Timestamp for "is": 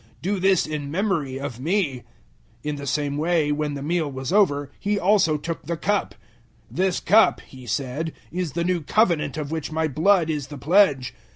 8.31-8.53, 10.31-10.47